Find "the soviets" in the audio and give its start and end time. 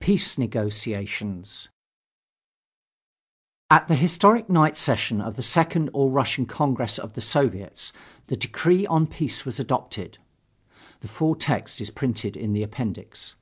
7.12-7.92